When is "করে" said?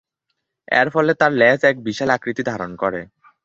2.81-3.01